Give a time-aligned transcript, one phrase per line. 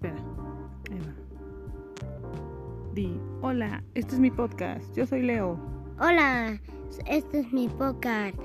[0.00, 0.16] espera.
[0.90, 1.12] Ahí va.
[2.94, 4.96] Di, hola, este es mi podcast.
[4.96, 5.58] Yo soy Leo.
[5.98, 6.58] Hola,
[7.06, 8.38] este es mi podcast.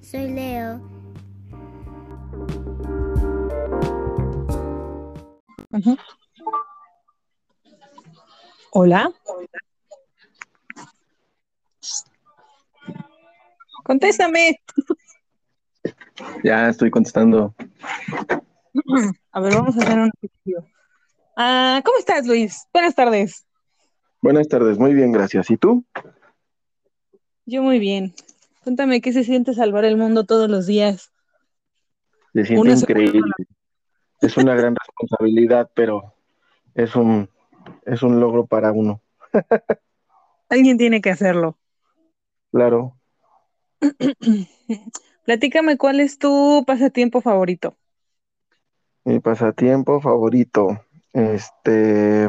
[0.00, 0.80] Soy Leo.
[5.70, 5.96] Ujú.
[8.72, 9.10] Hola.
[13.84, 14.60] Contéstame.
[16.42, 17.54] Ya estoy contestando.
[19.32, 20.71] A ver, vamos a hacer un ejercicio.
[21.36, 22.66] Ah, ¿cómo estás, Luis?
[22.72, 23.46] Buenas tardes.
[24.20, 25.50] Buenas tardes, muy bien, gracias.
[25.50, 25.84] ¿Y tú?
[27.46, 28.14] Yo muy bien.
[28.62, 31.12] Cuéntame qué se siente salvar el mundo todos los días.
[32.32, 33.32] Se siente Una increíble.
[34.20, 36.14] Es una gran responsabilidad, pero
[36.74, 37.28] es un,
[37.84, 39.02] es un logro para uno.
[40.48, 41.58] Alguien tiene que hacerlo.
[42.52, 42.96] Claro.
[45.24, 47.76] Platícame cuál es tu pasatiempo favorito.
[49.04, 50.84] Mi pasatiempo favorito.
[51.12, 52.24] Este.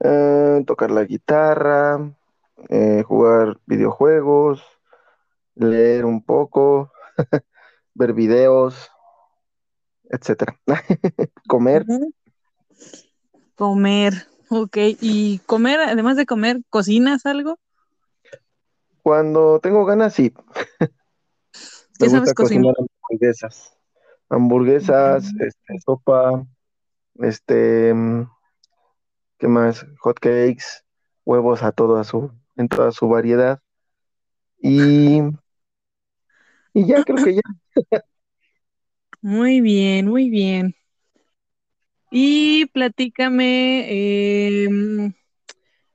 [0.00, 2.14] eh, tocar la guitarra,
[2.68, 4.62] eh, jugar videojuegos,
[5.54, 6.92] leer un poco,
[7.94, 8.90] ver videos,
[10.10, 10.58] etcétera.
[11.48, 11.84] Comer.
[13.54, 14.14] Comer,
[14.48, 14.76] ok.
[15.00, 17.58] ¿Y comer, además de comer, cocinas algo?
[19.02, 20.32] Cuando tengo ganas, sí.
[21.98, 22.74] ¿Qué Me sabes gusta cocinar?
[22.74, 23.76] cocinar hamburguesas.
[24.28, 26.46] Hamburguesas, este, sopa,
[27.14, 28.28] este, mm,
[29.38, 29.86] ¿qué más?
[30.00, 30.84] Hot cakes,
[31.24, 33.60] huevos a toda su, en toda su variedad.
[34.60, 35.20] Y,
[36.72, 37.42] y ya creo que ya.
[39.20, 40.74] Muy bien, muy bien.
[42.10, 43.86] Y platícame,
[44.64, 45.14] em,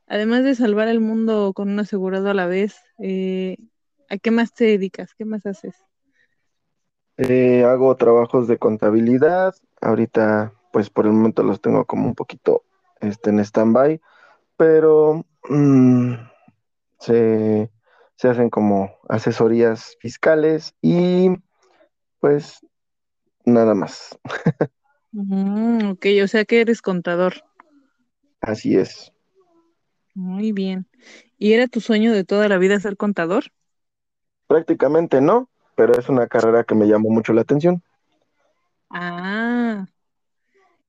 [0.08, 3.58] además de salvar el mundo con un asegurado a la vez, eh,
[4.10, 5.14] ¿a qué más te dedicas?
[5.14, 5.76] ¿Qué más haces?
[7.18, 9.56] Eh, hago trabajos de contabilidad.
[9.82, 12.62] Ahorita, pues por el momento los tengo como un poquito
[13.02, 14.00] este, en stand-by,
[14.58, 16.14] pero mm,
[17.00, 17.72] se,
[18.16, 21.32] se hacen como asesorías fiscales y
[22.20, 22.60] pues
[23.44, 24.20] nada más.
[25.14, 27.34] Mm, ok, o sea que eres contador.
[28.40, 29.12] Así es.
[30.14, 30.88] Muy bien.
[31.40, 33.46] ¿Y era tu sueño de toda la vida ser contador?
[34.46, 37.82] Prácticamente no, pero es una carrera que me llamó mucho la atención.
[38.92, 39.88] Ah,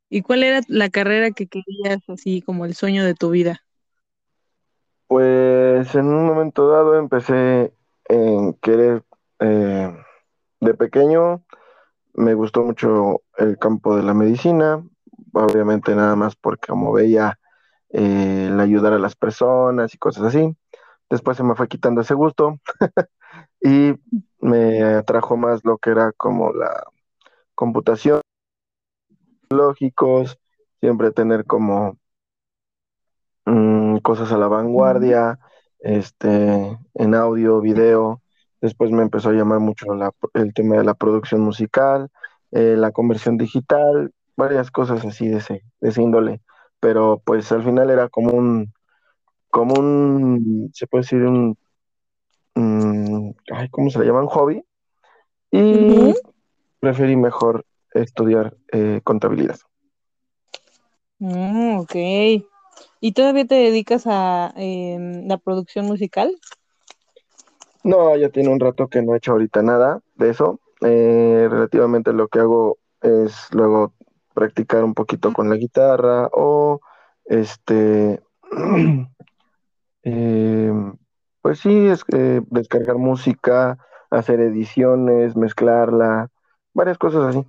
[0.08, 3.62] ¿y cuál era la carrera que querías así como el sueño de tu vida?
[5.06, 7.72] Pues en un momento dado empecé
[8.08, 9.02] en querer,
[9.40, 9.92] eh,
[10.60, 11.42] de pequeño
[12.14, 14.82] me gustó mucho el campo de la medicina,
[15.32, 17.38] obviamente nada más porque como veía
[17.90, 20.56] eh, el ayudar a las personas y cosas así.
[21.08, 22.58] Después se me fue quitando ese gusto
[23.62, 23.94] y
[24.40, 26.84] me atrajo más lo que era como la
[27.54, 28.20] computación,
[29.50, 30.38] lógicos,
[30.80, 31.98] siempre tener como
[33.46, 35.38] mm, cosas a la vanguardia,
[35.80, 38.22] este, en audio, video.
[38.60, 42.10] Después me empezó a llamar mucho la- el tema de la producción musical,
[42.52, 46.40] eh, la conversión digital, varias cosas así de ese, de ese índole.
[46.80, 48.72] Pero pues al final era como un,
[49.50, 51.56] como un, se puede decir un,
[52.54, 54.20] mm, ay, ¿cómo se le llama?
[54.22, 54.64] Un hobby.
[55.50, 56.14] Y
[56.80, 59.58] preferí mejor estudiar eh, contabilidad.
[61.18, 61.94] Mm, ok.
[63.00, 66.36] ¿Y todavía te dedicas a em, la producción musical?
[67.84, 70.60] No, ya tiene un rato que no he hecho ahorita nada de eso.
[70.80, 73.94] Eh, relativamente lo que hago es luego
[74.34, 76.80] practicar un poquito con la guitarra o
[77.24, 78.20] este,
[80.04, 80.72] eh,
[81.42, 83.78] pues sí, es eh, descargar música,
[84.10, 86.30] hacer ediciones, mezclarla,
[86.74, 87.46] varias cosas así.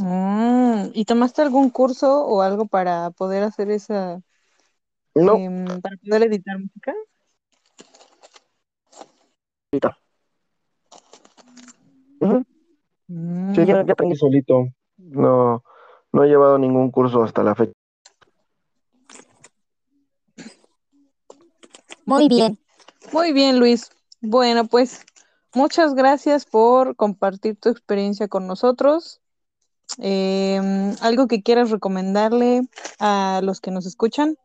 [0.00, 4.20] Mm, ¿y tomaste algún curso o algo para poder hacer esa,
[5.14, 6.94] No, em, para poder editar música?
[9.72, 9.98] ahorita.
[13.08, 14.66] Mm, Sí, ya aprendí solito.
[14.96, 15.62] No,
[16.12, 17.72] no he llevado ningún curso hasta la fecha.
[22.04, 22.58] Muy bien.
[23.12, 23.90] Muy bien, Luis.
[24.20, 25.04] Bueno, pues
[25.54, 29.21] muchas gracias por compartir tu experiencia con nosotros.
[29.98, 32.62] Em, ¿algo que quieras recomendarle
[32.98, 34.36] a los que nos escuchan?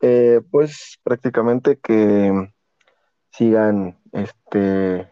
[0.00, 2.52] Eh, pues prácticamente que
[3.30, 5.08] sigan este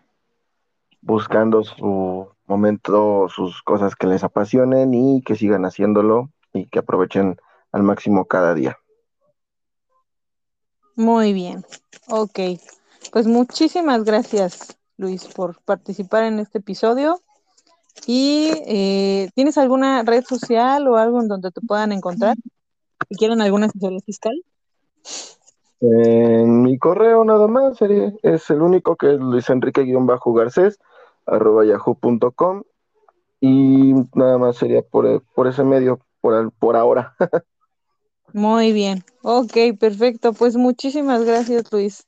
[1.00, 7.36] buscando su momento, sus cosas que les apasionen y que sigan haciéndolo y que aprovechen
[7.72, 8.78] al máximo cada día.
[10.94, 11.64] Muy bien.
[12.08, 12.38] Ok.
[13.10, 17.20] Pues muchísimas gracias, Luis, por participar en este episodio.
[18.06, 22.36] ¿Y eh, tienes alguna red social o algo en donde te puedan encontrar?
[23.08, 24.34] Si quieren alguna asesoría fiscal.
[25.80, 30.78] En mi correo nada más sería, es el único que es Luis Enrique-Garcés
[31.26, 32.62] arroba yahoo.com
[33.40, 37.16] y nada más sería por, por ese medio por, por ahora.
[38.32, 39.04] Muy bien.
[39.22, 40.32] Ok, perfecto.
[40.32, 42.06] Pues muchísimas gracias, Luis.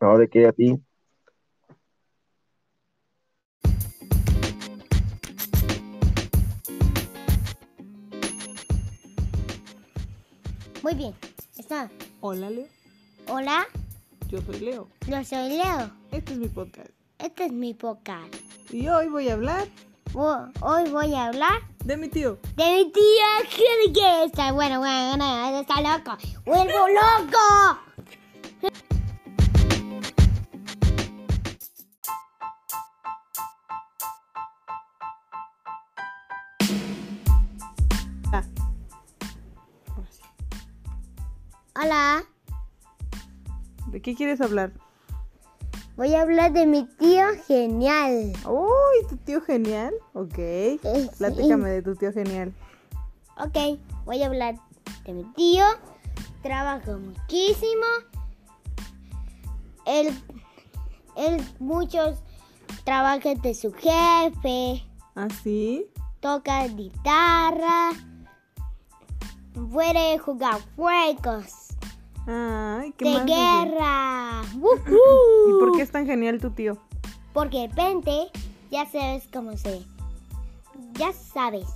[0.00, 0.80] No, de qué a ti.
[10.84, 11.14] Muy bien.
[11.56, 11.90] Está.
[12.20, 12.66] Hola, Leo.
[13.28, 13.66] Hola,
[14.28, 14.86] Yo soy Leo.
[15.06, 15.90] yo soy Leo.
[16.12, 16.90] Este es mi podcast.
[17.18, 18.34] Este es mi podcast.
[18.70, 19.66] Y hoy voy a hablar
[20.12, 22.38] Ho- Hoy voy a hablar de mi tío.
[22.56, 26.18] de mi que que está bueno, bueno, bueno, está loco.
[26.44, 27.80] ¡Vuelvo loco!
[41.76, 42.22] Hola,
[43.88, 44.72] ¿De qué quieres hablar?
[45.96, 48.32] voy a hablar de mi tío genial.
[48.46, 49.92] Uy, tu tío genial.
[50.12, 50.38] Ok.
[50.38, 51.10] Eh, sí.
[51.18, 52.54] Platícame de tu tío genial.
[53.38, 54.54] Ok, voy a hablar
[55.04, 55.64] de mi tío.
[56.44, 57.86] Trabaja muchísimo.
[59.84, 60.16] Él,
[61.16, 62.18] él muchos
[62.84, 64.86] trabaja de su jefe.
[65.16, 65.86] ¿Ah, sí?
[66.20, 67.90] Toca guitarra.
[69.72, 71.63] Puede jugar juegos
[72.26, 74.42] Ay, ¿qué de guerra.
[74.54, 76.78] ¿Y por qué es tan genial tu tío?
[77.32, 78.30] Porque de repente
[78.70, 79.82] ya sabes cómo se.
[80.94, 81.66] Ya sabes.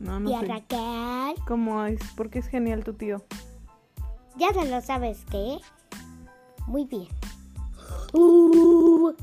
[0.00, 0.64] No, no Tierra sé.
[0.68, 1.34] que.
[1.46, 2.00] ¿Cómo es?
[2.16, 3.22] ¿Por qué es genial tu tío?
[4.36, 5.58] Ya se lo sabes qué.
[6.66, 7.08] Muy bien.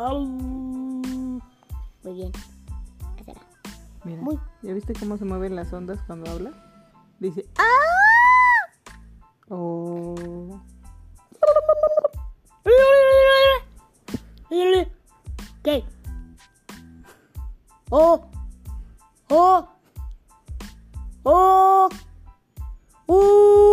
[0.00, 1.40] Uh.
[2.04, 2.32] Muy bien.
[4.04, 6.52] Mira, Muy- ¿ya viste cómo se mueven las ondas cuando habla?
[7.18, 7.64] Dice, ¡ah!
[9.50, 10.60] Oh.
[15.62, 15.84] ¿Qué?
[17.90, 18.30] Oh.
[19.30, 19.68] Oh.
[21.24, 21.88] Oh.
[23.06, 23.68] Uh.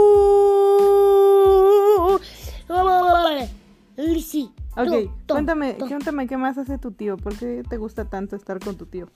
[4.19, 4.51] Sí.
[4.77, 4.88] Ok,
[5.25, 5.88] tú, cuéntame, tú.
[5.88, 7.18] cuéntame qué más hace tu tío.
[7.18, 9.07] ¿Por qué te gusta tanto estar con tu tío?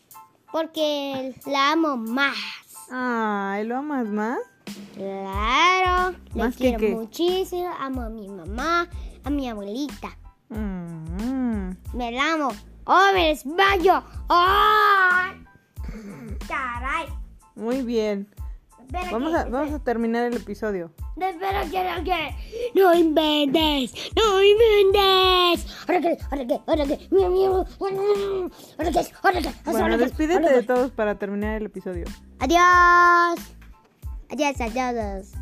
[0.52, 2.36] Porque la amo más.
[2.92, 4.40] Ay, ¿lo amas más?
[4.96, 6.16] Claro.
[6.34, 6.90] Le ¿Más que quiero qué?
[6.96, 7.70] muchísimo.
[7.80, 8.88] Amo a mi mamá,
[9.24, 10.18] a mi abuelita.
[10.50, 11.70] Mm.
[11.94, 12.50] Me la amo.
[12.86, 14.04] ¡Oh, me desmayo!
[14.30, 15.44] ¡Ay!
[16.48, 17.06] ¡Caray!
[17.56, 18.28] Muy bien.
[18.80, 20.92] Espera Vamos que- a, vamos a terminar el episodio.
[21.16, 22.72] Espera que, no, que...
[22.74, 23.94] ¡No inventes!
[24.16, 25.68] ¡No inventes!
[25.88, 26.18] ¿Ahora qué?
[26.32, 26.60] ¿Ahora qué?
[26.66, 27.08] ¿Ahora qué?
[27.12, 27.66] ¡Miau, miau!
[27.80, 29.12] ¿Ahora qué?
[29.22, 29.52] ¿Ahora qué?
[29.66, 32.06] Bueno, despídete ¿Ahora de todos para terminar el episodio.
[32.40, 33.40] Adiós.
[34.32, 35.39] Adiós a todos.